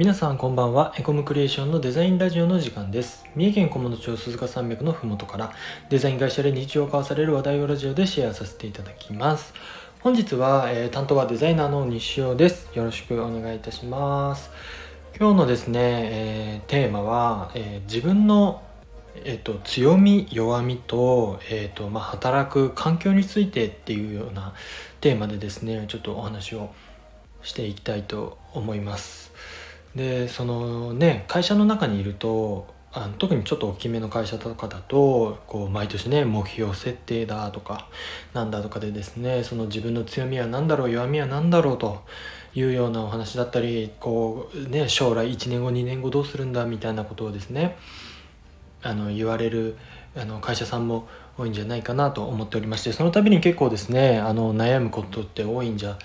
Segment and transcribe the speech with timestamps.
[0.00, 0.94] 皆さんこんばんは。
[0.96, 3.22] エコムクリエーションのデザインラジオの時間です。
[3.36, 5.52] 三重県菰野町鈴鹿山脈のふもとから
[5.90, 9.52] デザイン会社で日常交わされる話題をラジオでシェアさせていただきます。
[10.00, 12.70] 本日は、えー、担当はデザイナーの西尾です。
[12.74, 14.50] よろしくお願いいたします。
[15.18, 18.62] 今日のですね、えー、テーマは、えー、自分の
[19.16, 24.54] えーと、強み弱みと,、えーとまあ、働く環境についてっていうような
[25.02, 26.72] テーマでですねちょっとお話を
[27.42, 29.29] していきたいと思います。
[29.94, 37.88] でそのね会社の中にいるとあの特にちょっと大きめの会社とかだとこう毎年ね目標設定だとか
[38.32, 42.02] なんだとかでですねその自分の強みは何だろう弱みは何だろうと
[42.52, 47.76] いうようなお話だったりこうね将来1年後2年後どうするんだみたいなことをですね
[48.82, 49.76] あの言われる
[50.16, 51.06] あの会社さんも
[51.38, 55.98] 多いんじゃないかなと思っておりましてその度に結構ですねあの悩むことって多いんじゃない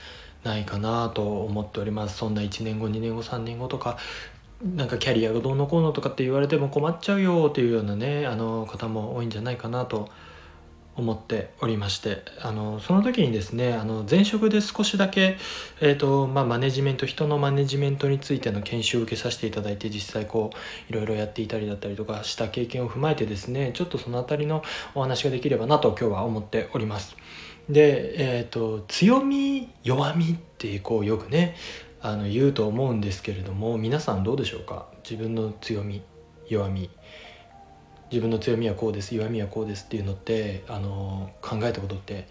[0.45, 2.17] ないかなと思っております。
[2.17, 3.97] そんな1年後2年後3年後とか
[4.64, 10.09] なんかキャリアがどうのこうのとかって言われても困っちゃうよっていうようなねあの方も多いんじゃないかなと思
[10.98, 15.38] 思っておりましてあのその時にですねあの前職で少しだけ、
[15.82, 27.16] えーとまあ、マネジメント人のマネジメントについての研修を受けさせていただいて実際こういろいろやっていたりだったりとかした経験を踏まえてですねちょっとその辺りのお話ができればなと今日は思っております。
[27.70, 31.56] で、えーと、強み弱みってこうよくね
[32.00, 34.86] あの言うと思うんですけれども皆さんどうでしょうか？
[35.04, 36.04] 自分の強み
[36.48, 36.90] 弱み
[38.16, 42.30] 自分の強みはこうです弱みはこうですっていうのってあの考えたことって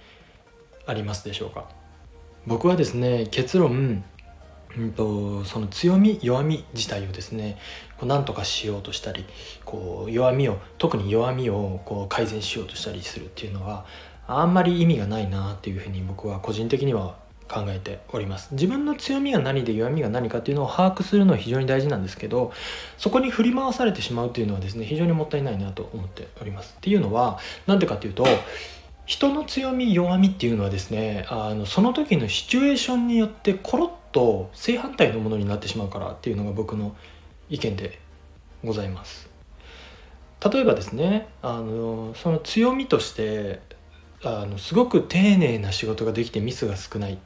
[0.87, 1.69] ありますでしょうか？
[2.47, 4.03] 僕はですね結論
[4.79, 7.59] うんとその強み弱み自体をですね
[7.99, 9.27] こう何とかしようとしたり
[9.67, 13.85] こう弱みを特に弱みをこう改善しようとしたりするっていうのは
[14.27, 17.19] あんまり意味がないなっていうふうに僕は個人的には
[17.49, 18.49] 考えております。
[18.53, 22.53] 自分の強みが何で弱みが何かっていうのを把握するのは非常に大事なんですけど
[22.97, 26.75] そこに振り回されてしまうっていうのはですね非常にもったいないなと思っております。
[26.77, 28.27] っていうのは何でかっていうと
[29.07, 36.97] 人の強み弱みっていうのはですねあのその時のシチュエーションによってコロッと正反対のものになってしまうからっていうのが僕の
[37.51, 37.99] 意見で
[38.65, 39.29] ございます。
[40.53, 43.61] 例えばですねあのその強みとして
[44.23, 47.15] あのすごく丁寧な仕事ができてミスが少ない。
[47.15, 47.17] っ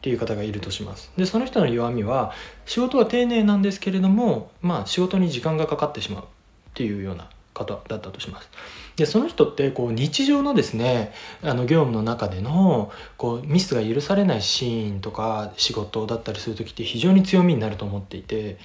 [0.00, 1.12] っていう方がいるとします。
[1.18, 2.32] でその人の弱みは
[2.64, 6.26] 仕事は丁寧なんですけれどもまあ仕事に時間がかかってしまうっ
[6.72, 8.48] ていうような方だったとします。
[8.96, 11.12] でその人ってこう日常のですね
[11.42, 18.56] あの業務の中でのこうミスが許されないシーンとか仕事だったりする時って非常に強みになると思っていて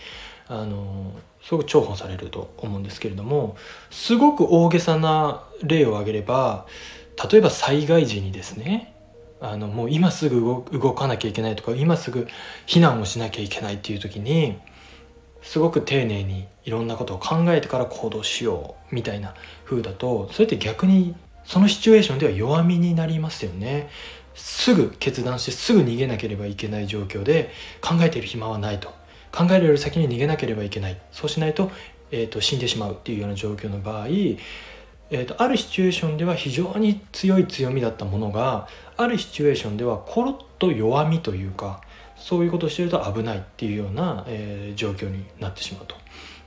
[0.47, 1.11] あの
[1.43, 3.57] すごく重宝されると思うんですけれども
[3.91, 6.65] すごく大げさな例を挙げれば
[7.29, 8.94] 例えば災害時にですね
[9.51, 10.41] あのもう今すぐ
[10.71, 12.27] 動かなきゃいけないとか今すぐ
[12.67, 14.57] 避難をしなきゃいけないっていう時に
[15.41, 19.35] すごく丁寧にいろんなことを考えてから行動しようみたいな
[19.65, 23.89] 風だとそれって逆にそのシチュエーションでは弱みになりますよね。
[24.33, 27.51] すぐ決断してすぐ逃げなければいけない状況で
[27.81, 28.89] 考えている暇はないと
[29.31, 31.71] 考えるより先に逃げなければいけないそうしないと,、
[32.11, 34.07] えーと、死んでしまうっていうような状況の場合
[35.11, 38.67] えーと、あるシチュエーションでは非常に強い強みだったものが
[38.97, 41.81] あるシチュエーションではコロッと弱みというか
[42.15, 45.95] そういうことをしてると危ないっていうような、えー、状況になってしまうと。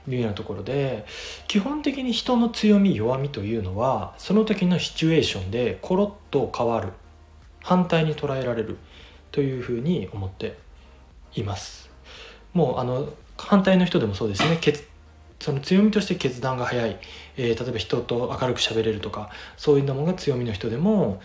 [0.07, 1.05] いうようなところで
[1.47, 6.93] 基本的に人の強み弱みというのはその時のシチュエーションでコロッと変わる
[7.61, 8.77] 反対に捉えられる
[9.31, 10.57] というふうに思って
[11.35, 11.89] います。
[12.53, 14.57] もうあの反対の人でもそうですね。
[15.39, 16.97] その強みとして決断が早い、
[17.37, 21.21] えー、例えば人と明るく喋れるとかそういうのが強みの人でも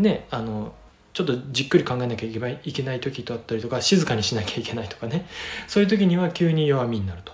[0.00, 0.74] ねあの
[1.12, 5.26] ちょっとじっくり考えなきゃいけない時だったりとか静かにしなきゃいけないとかね
[5.66, 7.32] そういう時には急に弱みになると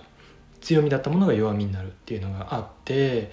[0.61, 3.31] 強みだったものが弱みになるっていうのがあって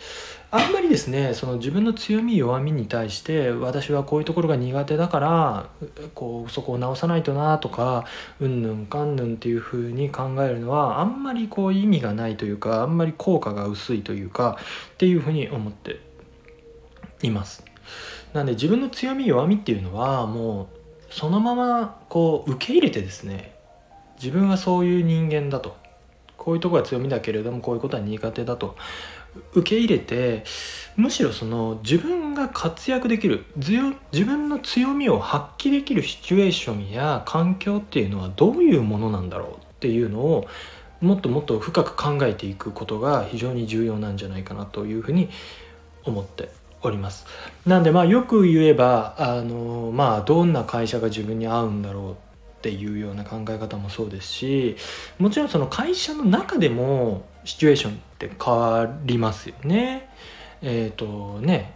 [0.50, 5.68] あんまりですねその自分の強み弱みに対して私はこういうところが苦手だから
[6.14, 8.04] こうそこを直さないとなとか
[8.38, 14.58] うんぬんかんぬんっていうふうに考えるのはあんまりこう意味がないというかあんまり効果が薄いというか
[14.92, 15.98] っていうふうに思って
[17.22, 17.73] います。
[18.32, 20.68] なんで自分の強み弱みっていうのはも
[21.10, 23.54] うそのままこう受け入れてですね
[24.16, 25.76] 自分はそういう人間だと。
[26.36, 28.76] こういうとこが強みだけれどもこういうことは苦手だと。
[29.52, 30.44] 受け入れて
[30.96, 40.46] むしろその自分が活躍できる自分の強みを発揮できるシチュエーションや環境っていうのはどういうものなんだろうっていうのを
[41.00, 45.28] もっともっと深く考えていくことが非常に重要なんじゃないかなというふうに
[46.04, 46.50] 思って
[46.88, 47.26] おります。
[47.66, 52.16] なんでまあよく言えばあのまあどんな会社が自分に合うんだろうっ
[52.62, 54.76] ていうような考え方もそうですし
[55.18, 60.08] もちろんその会社の中でもシチュエーションって変わりますよね。
[60.62, 61.74] えっ、ー、とね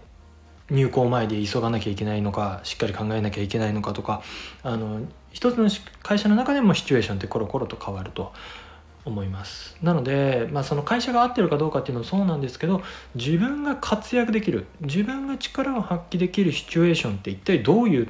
[0.70, 4.22] 入校前で急がなきゃいけないのかしっかり考えなきゃいけないのかとか
[4.62, 5.00] あの
[5.32, 5.69] 一つの
[6.02, 8.32] 会社の中でもシチュエーションってコロコロと変わると
[9.05, 9.77] 思います。
[9.83, 12.83] なので、まあ、その会社が合ってるかどうかっていうのはそうなんですけど
[13.15, 18.09] 自分が活躍できる自分が力を発揮できるシチュエーションって一体どういう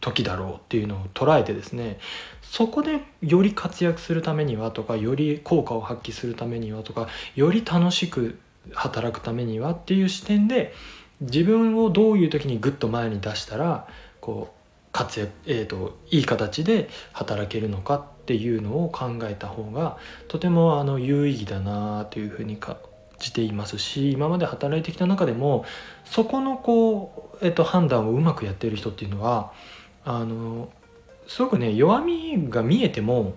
[0.00, 1.98] 時だろうっていうのを捉えてですね
[2.42, 8.38] そこでより活躍するためにはとかより効果を発揮するためにはとかより楽しく
[8.74, 10.74] 働くためにはっていう視点で
[11.20, 13.86] 自分をどういう時にグッと前に出したら
[14.20, 14.59] こう
[14.92, 19.98] 活躍、えーと、いい形で働けるのかっていうのを考えた方が
[20.28, 22.76] とてもあの有意義だなというふうに感
[23.18, 25.64] じていますし今まで働いてきた中でも
[26.04, 29.52] そこのこう、えーと判断をうまくやってる人っていうのは
[30.04, 30.70] あの
[31.26, 33.34] すごくね弱みが見えても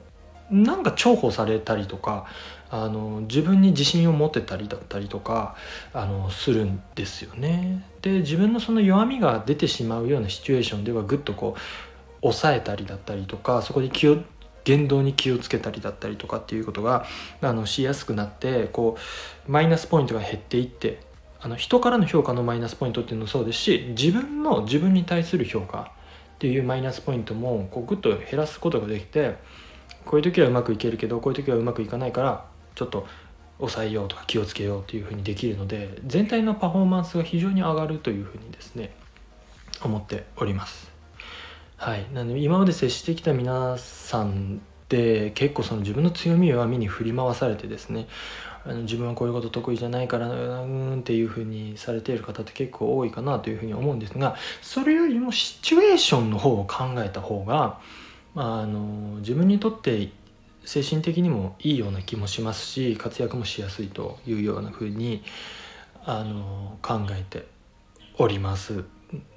[0.49, 2.25] なんか重宝されたりとか
[2.75, 5.55] あの自分に自信を持てたりだったりとか
[5.93, 7.85] あのするんですよね。
[8.01, 11.59] で自分のその弱みが出てしまうようなシチュエーションではぐっとこう
[12.23, 14.17] 抑えたりだったりとかそこで気を
[14.63, 17.05] 言動に気をつけたりだったりとかっていうことが
[17.41, 18.97] あのしやすくなってこ
[19.47, 20.99] うマイナスポイントが減っていって
[21.41, 25.91] あの人からの評価のマイナスポイントっていうのもそうですし自分の自分に対する評価
[26.35, 29.35] っていうマイナスポイントもこうグッと減らすことができて
[30.05, 33.07] こういう時はうまくいけるけどこういう時はうまくいかないからちょっと
[33.57, 38.95] 抑えようとか気をつけようというふうにできるので全体のパフォーマンスが非常に上がるというふうにですね
[39.81, 40.91] 思っております。
[41.77, 48.07] はい、なので今まで接してきた皆さんで結構その自分の強み弱みに振り回されてですね
[48.65, 57.79] あの自分はこういうこと得意じゃないからうんっていうふうにされている方って結構多いかなというふうに思うんですがそれよりもシチュエーションの方を考えた方が、
[58.35, 60.09] あの自分にとって
[60.65, 65.23] 精神的にもいいような気もしますし活躍もしやすいというようなふうに
[66.05, 67.45] あの考えて
[68.17, 68.83] おります。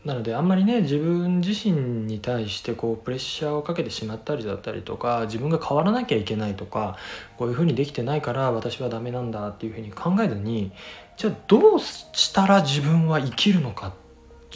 [0.05, 6.97] なのであんまりね自分自身に対してこうプレッシャーをかけてしまったりだったりとか自分が変わらなきゃいけないとか
[7.37, 10.73] こういうふうにできてないから私はダメなんだっていうふうに考えずに
[11.19, 13.93] じゃあどうしたら自分は生きるのか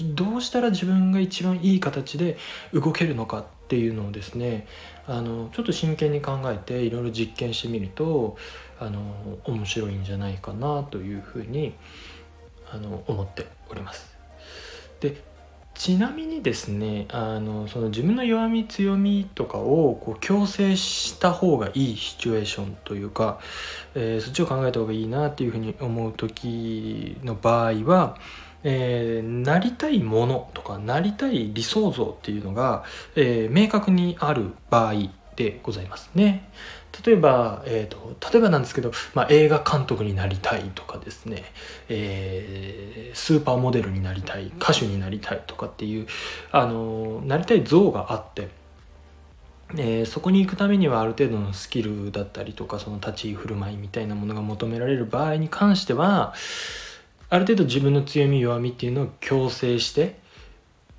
[0.00, 2.38] どうしたら自分が一番いい形で
[2.72, 4.66] 動けるのかっていうのをですね
[5.06, 8.36] あのちょっと真剣に考えていろいろ実験してみると
[8.80, 9.00] あの
[9.44, 11.74] 面白いんじゃないかなというふうに
[12.72, 14.18] あの思っております。
[14.98, 15.22] で
[15.74, 23.40] ちなみにですねあのその自分の弱み強みとかをこう強制した方がいいシチュエーションというか、
[23.94, 28.18] えー、そっちを考えた方がいいなっていうふうに思う時の場合は、
[28.62, 32.84] えー、なりたいものとかなりたい理想像っていうのが、
[33.16, 34.94] えー、明確にある場合
[35.36, 36.48] でございますね。
[37.04, 41.44] 例えば、えーと、例えばなんですけど、まあ、映画監督になりたいとかですね、
[41.88, 46.06] えー、スーパーモデルになりたい歌手になりたいとかっていう
[46.50, 48.48] あのなりたい像があって、
[49.76, 56.34] えー、そこに行くためにはある程度のスキルだったりとかその立ち居振る舞いみたいなものが求められる場合に関しては
[57.30, 60.18] ある程度自分の強み弱みっていうのを強制して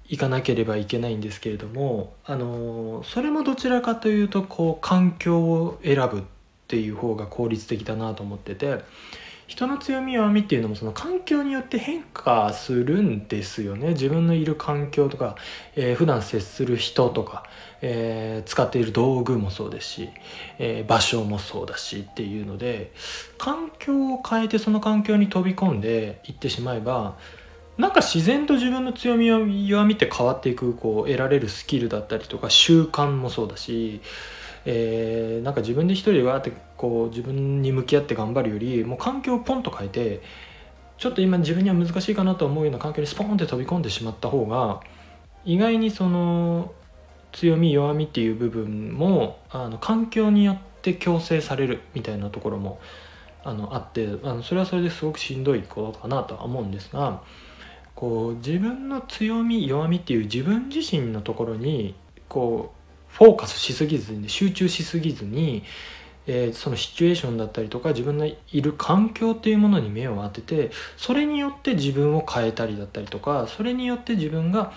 [0.08, 6.24] いかなければいけないんですけれどもあのそれもどちらかというとこう環境を選ぶっ
[6.68, 8.80] ていう方が効率的だなと思ってて
[9.52, 13.90] 人の強み弱みっていうのもその環境によって変化するんですよね。
[13.90, 15.36] 自分のいる環境とか、
[15.76, 17.44] えー、普段接する人とか、
[17.82, 20.10] えー、使っている道具もそうですし、
[20.58, 22.94] えー、場所もそうだしっていうので
[23.38, 27.18] 環境を変えてその環境に飛び込んでいってしまえば
[27.78, 34.00] なんか自然と自分の強み弱みって変わっていくこう得られるスキルだったりとか習慣もそうだし、
[34.66, 40.22] えー、なんか自分で一人でわーってこう自分に向き合って頑張るよりもう環境をポンと変えて
[40.98, 44.82] ちょっと今自分には難しいかなと思うような環境にスポンって飛び込んでしまった方が
[45.46, 46.74] 意外にその
[47.32, 52.80] 強み弱みっていう部分もあの環境によって強制されるみたいなところも
[53.44, 57.24] あのあってあのそれはそれですごくしんどいことかなとは思うんですが
[57.96, 61.96] こう自分の強み弱みっていう自分自身のところに
[62.28, 62.81] こう
[63.12, 65.64] フォーカスしすぎずに集中しすぎずに、
[66.28, 74.74] えー、そのシチュエーションだったりとか自分のいる環境っていうものに目を当ててそれによって自分を変えたりだったりとかそれによって自分が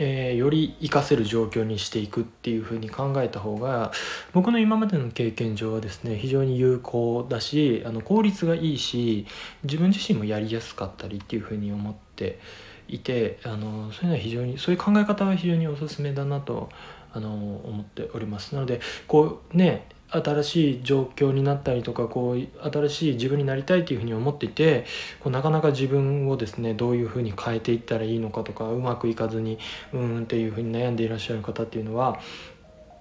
[0.00, 3.90] えー、より活かせる状況にしていくっていうふうに考えた方が
[4.32, 9.26] 僕の今までの経験上はですね非常に有効だしあの効率がいいし
[9.64, 12.38] 自分自身もやりやすかったりっていうふうに思って
[12.86, 16.70] いてあのそういうのは非常にそういう考え方は非常におすすめだなと
[17.18, 17.30] あの
[17.64, 18.54] 思っております。
[18.54, 24.86] なのでこうね新しい状況になったりとかこう新しい自分になりたいというふうに思っていて
[25.20, 29.58] こうなかなか自分をですねどういうふうに変えていったらいいのかとかうまくいかずに
[29.92, 32.18] うんっていうふうに悩んでいらっしゃる方っていうのは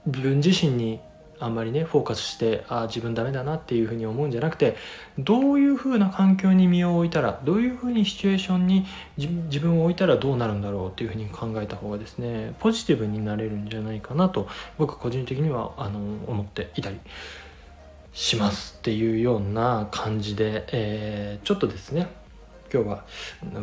[0.06, 1.00] 自分自身に
[1.40, 4.76] あんまりねフォーカスしてあ自分ダメだなっていうふうに思うんじゃなくて
[5.18, 8.86] どういうふうな環境に身を置いたらどういうふうにシチュエーションに
[9.18, 17.00] 自分を置いたらどうなるんだろうっていうふうに考えた方がですねポジティブになれるんじゃないかなと僕個人的にはあの思っていたり
[18.14, 22.08] しますっていうような感じで、えー、ちょっとですね
[22.74, 23.06] 今日は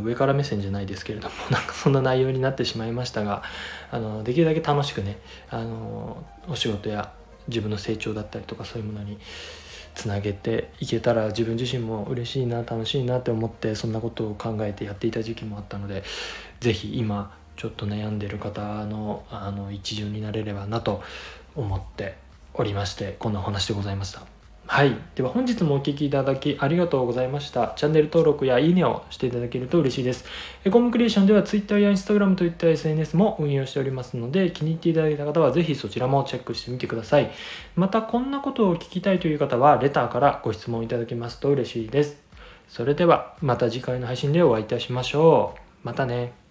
[0.02, 3.42] 上から目線じゃないですけれどもなんかそんな内容になってしまいましたが
[3.90, 5.18] あのできるだけ楽しくね
[5.50, 7.12] あのお仕事や
[7.48, 9.18] 自分の成長だったりとかそういうものに
[9.94, 16.02] つなげていけたら自分自身も嬉しいな楽しいなって思ってそんなことを考えてやっていた時期もあったので
[16.60, 21.02] 是非今ちょっと悩んでる方のあの一巡になれればなと
[21.54, 22.16] 思って
[22.54, 24.33] おりましてこんなお話でございました。
[24.66, 24.96] はい。
[25.14, 27.74] では本日もお聴きいただきありがとうございました。
[27.76, 30.24] チャンネル登録やいいねをしていただけると嬉しいです。
[30.64, 37.30] エコムクリエーションでは Twitter や Instagram といった SNS も運用しておりますので、気に入っていただいた方はぜひそちらもチェックしてみてください。
[37.76, 42.16] また、こんなことを聞きたいという方は、レターからご質問いただけますと嬉しいです。
[42.66, 45.86] それでは、また次回の配信でお会いいたしましょう。
[45.86, 46.43] またね。